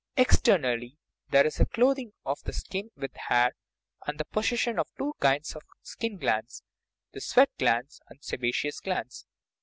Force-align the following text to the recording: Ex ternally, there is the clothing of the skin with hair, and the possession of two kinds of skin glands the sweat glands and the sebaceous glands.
Ex 0.17 0.37
ternally, 0.41 0.95
there 1.29 1.45
is 1.45 1.57
the 1.57 1.67
clothing 1.67 2.11
of 2.25 2.41
the 2.41 2.53
skin 2.53 2.89
with 2.97 3.15
hair, 3.15 3.51
and 4.07 4.17
the 4.19 4.25
possession 4.25 4.79
of 4.79 4.87
two 4.97 5.13
kinds 5.19 5.55
of 5.55 5.61
skin 5.83 6.17
glands 6.17 6.63
the 7.11 7.21
sweat 7.21 7.51
glands 7.59 8.01
and 8.09 8.17
the 8.17 8.23
sebaceous 8.23 8.79
glands. 8.79 9.27